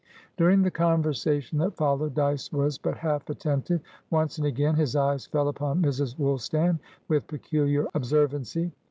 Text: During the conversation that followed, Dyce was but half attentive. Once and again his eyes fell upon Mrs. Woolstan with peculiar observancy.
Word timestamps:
During 0.35 0.63
the 0.63 0.71
conversation 0.71 1.59
that 1.59 1.75
followed, 1.75 2.15
Dyce 2.15 2.51
was 2.51 2.79
but 2.79 2.97
half 2.97 3.29
attentive. 3.29 3.81
Once 4.09 4.39
and 4.39 4.47
again 4.47 4.73
his 4.73 4.95
eyes 4.95 5.27
fell 5.27 5.47
upon 5.47 5.83
Mrs. 5.83 6.17
Woolstan 6.17 6.79
with 7.07 7.27
peculiar 7.27 7.83
observancy. 7.93 8.71